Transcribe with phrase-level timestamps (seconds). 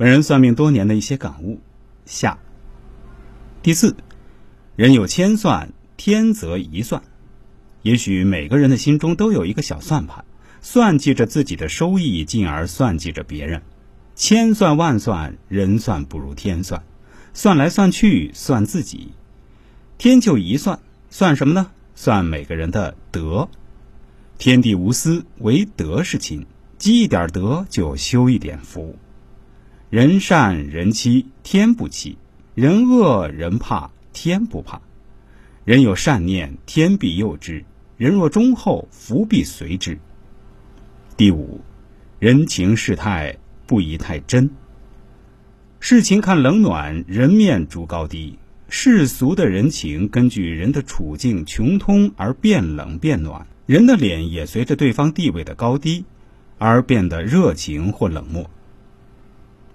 [0.00, 1.60] 本人算命多年的一些感悟。
[2.06, 2.38] 下。
[3.62, 3.94] 第四，
[4.74, 7.02] 人有千算，天则一算。
[7.82, 10.24] 也许每个人的心中都有一个小算盘，
[10.62, 13.60] 算计着自己的收益，进而算计着别人。
[14.14, 16.82] 千算万算，人算不如天算。
[17.34, 19.12] 算来算去，算自己。
[19.98, 20.80] 天就一算，
[21.10, 21.72] 算什么呢？
[21.94, 23.50] 算每个人的德。
[24.38, 26.46] 天地无私，唯德是亲。
[26.78, 28.96] 积一点德，就修一点福。
[29.90, 32.14] 人善人欺，天不欺；
[32.54, 34.80] 人恶人怕，天不怕。
[35.64, 37.64] 人有善念，天必佑之；
[37.96, 39.98] 人若忠厚，福必随之。
[41.16, 41.60] 第五，
[42.20, 43.36] 人情世态
[43.66, 44.48] 不宜太真。
[45.80, 48.38] 事情看冷暖，人面逐高低。
[48.68, 56.04] 世俗的人情根据人的处境穷通而变冷变暖，人的脸也随着对方地位的高低
[56.58, 58.48] 而变得热情或冷漠。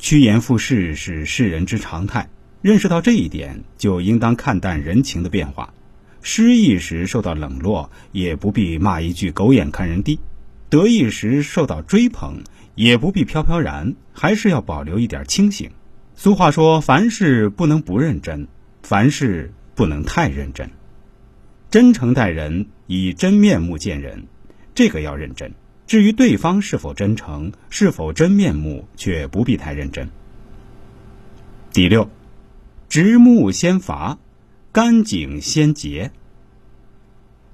[0.00, 2.30] 趋炎附势是世人之常态，
[2.62, 5.74] 认识到这一点，就应当看淡人情的变化。
[6.22, 10.16] 失意时受到冷落，也不必骂一句“狗眼看人低”；
[10.70, 12.42] 得意时受到追捧，
[12.74, 15.70] 也不必飘飘然，还是要保留一点清醒。
[16.14, 18.48] 俗话说：“凡事不能不认真，
[18.82, 20.70] 凡事不能太认真。
[21.70, 24.26] 真诚待人，以真面目见人，
[24.74, 25.52] 这个要认真。
[25.90, 30.08] 至于对方是否真诚，是否真面目，却不必太认真。”
[31.74, 32.08] 第六，
[32.88, 34.16] 直木先伐，
[34.70, 36.12] 干井先结。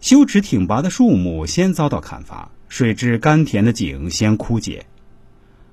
[0.02, 4.84] 修持挺拔的树木先遭到砍伐，水质甘甜的井先枯竭。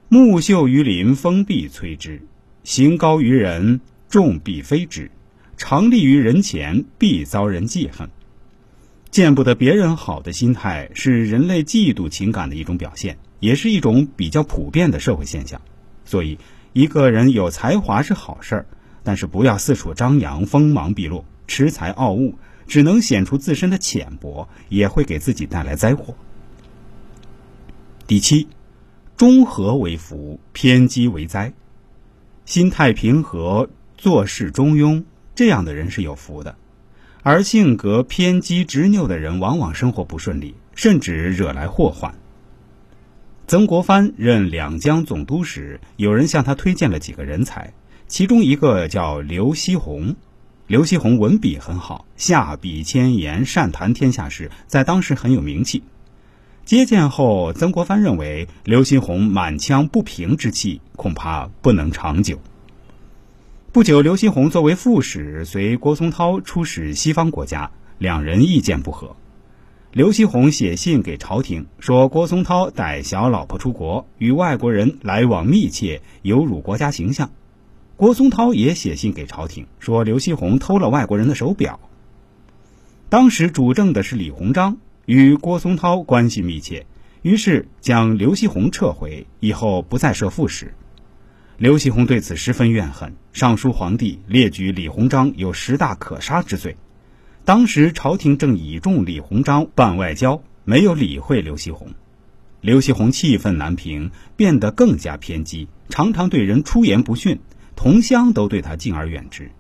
[0.08, 2.22] 木秀于林，风必摧之。
[2.64, 5.10] 行高于人，众必非之；
[5.58, 8.10] 常立于人前，必遭人记恨。
[9.14, 15.62] 见不得别人好的心态，是人类嫉妒情感的一种表现，也是一种比较普遍的社会现象。
[16.04, 16.40] 所以，
[16.74, 18.66] 一个人有才华是好事儿，
[19.04, 22.34] 但是不要四处张扬，锋芒毕露，恃才傲物，
[22.66, 26.16] 只能显出自身的浅薄，也会给自己带来灾祸。
[28.08, 28.48] 第七，
[29.16, 31.54] 中和为福，偏激为灾。
[32.46, 35.04] 心态平和，做事中庸，
[35.36, 36.56] 这样的人是有福的；
[37.26, 42.16] 而性格偏激执拗的人，往往生活不顺利，甚至惹来祸患。
[43.48, 47.72] 曾国藩任两江总督时，有人向他推荐了几个人才，
[48.10, 50.18] 其中一个叫刘锡鸿。
[50.68, 55.84] 刘锡鸿文笔很好，下笔千言，善谈天下事，在当时很有名气。
[56.66, 62.40] 接见后，曾国藩认为刘锡鸿满腔不平之气，恐怕不能长久。
[63.74, 69.16] 不久，刘锡鸿作为副使，随郭松涛出使西方国家，两人意见不合。
[69.92, 77.32] 刘锡鸿写信给朝廷，说郭松涛带小老婆出国，与外国人来往密切，有辱国家形象。
[77.96, 81.80] 郭松涛也写信给朝廷，说刘锡鸿偷了外国人的手表。
[83.10, 84.78] 当时主政的是李鸿章。
[85.08, 86.86] 与郭松涛关系密切，
[87.24, 90.76] 于是将刘锡鸿撤回，以后不再设副使。
[91.58, 96.78] 刘锡鸿对此十分怨恨，上书皇帝，列举李鸿章有十大可杀之罪。
[97.46, 101.90] 当时朝廷正倚重李鸿章办外交，没有理会刘锡鸿。
[102.60, 107.40] 刘锡鸿气愤难平，变得更加偏激，常常对人出言不逊，
[107.76, 109.52] 同乡都对他敬而远之。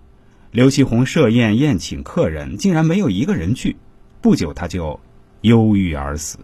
[0.51, 3.75] 刘锡鸿设宴宴请客人，竟然没有一个人去。
[4.21, 4.99] 不久，他就。
[5.41, 6.39] 忧郁而死。